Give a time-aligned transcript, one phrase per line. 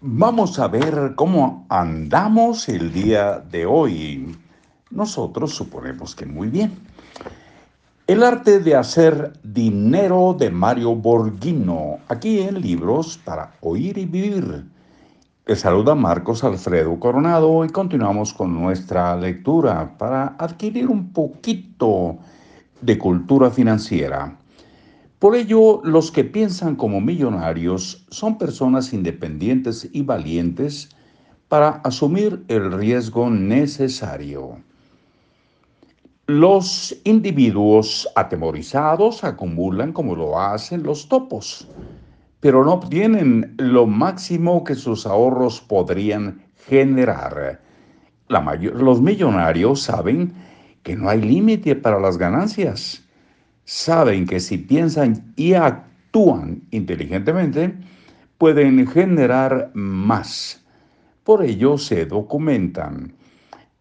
[0.00, 4.38] Vamos a ver cómo andamos el día de hoy.
[4.92, 6.78] Nosotros suponemos que muy bien.
[8.06, 14.66] El arte de hacer dinero de Mario Borghino, aquí en Libros para Oír y Vivir.
[15.46, 22.18] Le saluda Marcos Alfredo Coronado y continuamos con nuestra lectura para adquirir un poquito
[22.80, 24.38] de cultura financiera.
[25.18, 30.90] Por ello, los que piensan como millonarios son personas independientes y valientes
[31.48, 34.58] para asumir el riesgo necesario.
[36.26, 41.66] Los individuos atemorizados acumulan como lo hacen los topos
[42.40, 47.60] pero no obtienen lo máximo que sus ahorros podrían generar.
[48.28, 50.34] los millonarios saben
[50.82, 53.02] que no hay límite para las ganancias.
[53.70, 57.74] Saben que si piensan y actúan inteligentemente,
[58.38, 60.64] pueden generar más.
[61.22, 63.12] Por ello se documentan.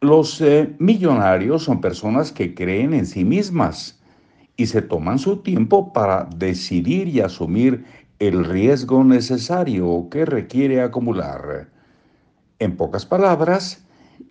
[0.01, 3.97] Los eh, millonarios son personas que creen en sí mismas
[4.57, 7.85] y se toman su tiempo para decidir y asumir
[8.19, 11.69] el riesgo necesario que requiere acumular.
[12.59, 13.85] En pocas palabras,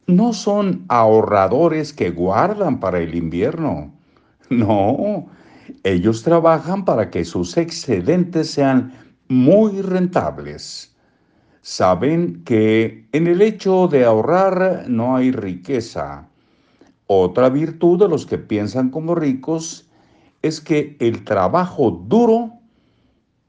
[0.07, 3.91] no son ahorradores que guardan para el invierno.
[4.49, 5.27] No,
[5.83, 8.93] ellos trabajan para que sus excedentes sean
[9.29, 10.95] muy rentables.
[11.63, 16.29] Saben que en el hecho de ahorrar no hay riqueza.
[17.07, 19.89] Otra virtud de los que piensan como ricos
[20.43, 22.53] es que el trabajo duro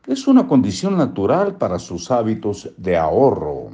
[0.08, 3.70] es una condición natural para sus hábitos de ahorro.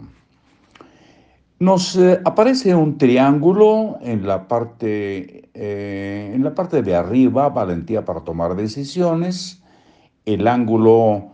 [1.63, 8.03] Nos eh, aparece un triángulo en la, parte, eh, en la parte de arriba, valentía
[8.03, 9.63] para tomar decisiones,
[10.25, 11.31] el ángulo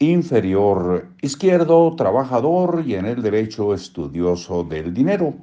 [0.00, 5.34] inferior izquierdo, trabajador, y en el derecho, estudioso del dinero.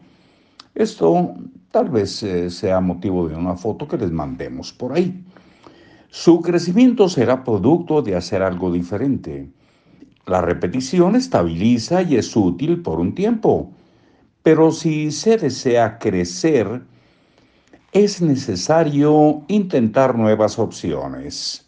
[0.73, 1.35] Esto
[1.71, 5.23] tal vez eh, sea motivo de una foto que les mandemos por ahí.
[6.09, 9.47] Su crecimiento será producto de hacer algo diferente.
[10.25, 13.71] La repetición estabiliza y es útil por un tiempo,
[14.45, 16.83] pero si se desea crecer,
[17.91, 21.65] es necesario intentar nuevas opciones.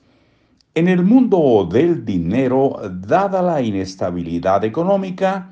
[0.75, 5.49] En el mundo del dinero, dada la inestabilidad económica,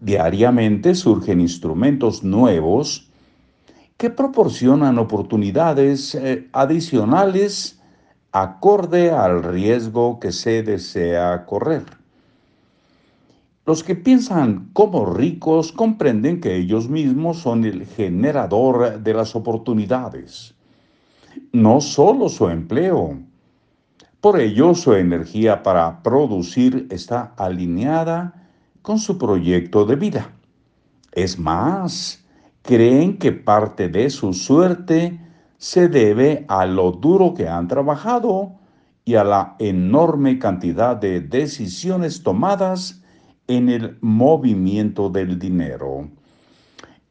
[0.00, 3.12] diariamente surgen instrumentos nuevos
[3.96, 7.80] que proporcionan oportunidades eh, adicionales
[8.32, 11.84] acorde al riesgo que se desea correr.
[13.66, 20.54] Los que piensan como ricos comprenden que ellos mismos son el generador de las oportunidades,
[21.52, 23.18] no solo su empleo.
[24.20, 28.48] Por ello, su energía para producir está alineada
[28.82, 30.30] con su proyecto de vida.
[31.10, 32.24] Es más,
[32.62, 35.20] creen que parte de su suerte
[35.58, 38.52] se debe a lo duro que han trabajado
[39.04, 43.02] y a la enorme cantidad de decisiones tomadas
[43.48, 46.08] en el movimiento del dinero.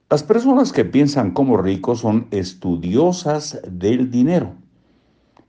[0.09, 4.53] Las personas que piensan como ricos son estudiosas del dinero.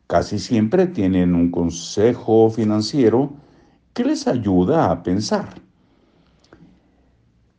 [0.06, 3.34] Casi siempre tienen un consejo financiero
[3.92, 5.60] que les ayuda a pensar.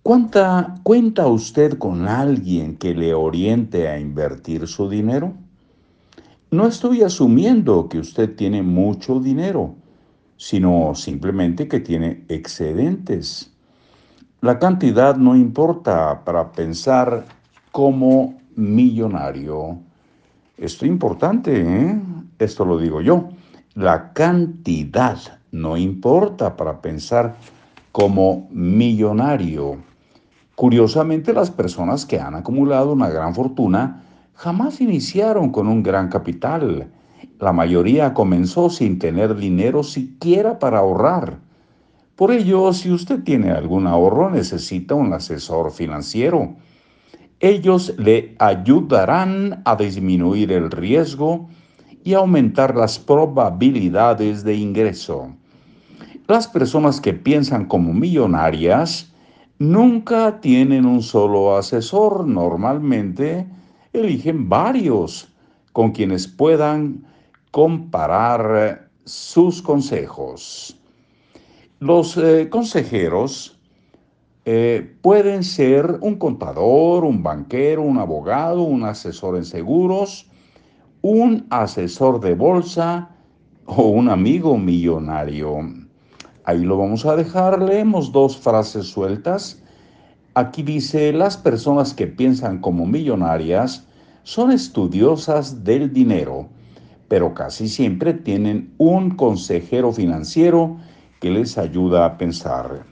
[0.01, 5.33] ¿Cuánta cuenta usted con alguien que le oriente a invertir su dinero?
[6.49, 9.75] No estoy asumiendo que usted tiene mucho dinero,
[10.37, 13.51] sino simplemente que tiene excedentes.
[14.41, 17.25] La cantidad no importa para pensar
[17.71, 19.79] como millonario.
[20.57, 21.99] Esto es importante, ¿eh?
[22.39, 23.29] Esto lo digo yo.
[23.73, 25.17] La cantidad
[25.51, 27.35] no importa para pensar
[27.91, 29.77] como millonario.
[30.55, 34.03] Curiosamente, las personas que han acumulado una gran fortuna
[34.33, 36.91] jamás iniciaron con un gran capital.
[37.39, 41.39] La mayoría comenzó sin tener dinero siquiera para ahorrar.
[42.15, 46.56] Por ello, si usted tiene algún ahorro, necesita un asesor financiero.
[47.39, 51.47] Ellos le ayudarán a disminuir el riesgo
[52.03, 55.35] y aumentar las probabilidades de ingreso.
[56.27, 59.13] Las personas que piensan como millonarias
[59.59, 63.45] nunca tienen un solo asesor, normalmente
[63.94, 65.31] eligen varios
[65.71, 67.06] con quienes puedan
[67.57, 70.80] comparar sus consejos.
[71.80, 73.59] Los eh, consejeros
[74.45, 80.30] eh, pueden ser un contador, un banquero, un abogado, un asesor en seguros,
[81.01, 83.09] un asesor de bolsa
[83.65, 85.57] o un amigo millonario.
[86.44, 87.60] Ahí lo vamos a dejar.
[87.60, 89.63] Leemos dos frases sueltas.
[90.36, 93.88] Aquí dice, las personas que piensan como millonarias
[94.21, 96.50] son estudiosas del dinero,
[97.07, 100.77] pero casi siempre tienen un consejero financiero
[101.19, 102.86] que les ayuda a pensar.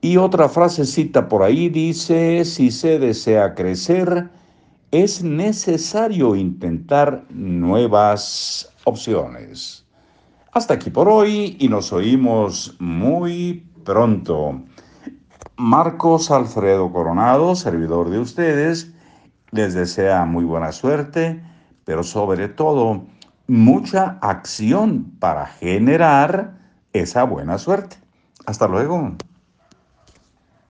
[0.00, 4.30] Y otra frasecita por ahí dice, si se desea crecer,
[4.90, 9.84] es necesario intentar nuevas opciones.
[10.52, 14.62] Hasta aquí por hoy y nos oímos muy pronto.
[15.56, 18.92] Marcos Alfredo Coronado, servidor de ustedes,
[19.50, 21.42] les desea muy buena suerte,
[21.88, 23.06] pero sobre todo
[23.46, 26.58] mucha acción para generar
[26.92, 27.96] esa buena suerte.
[28.44, 29.16] Hasta luego.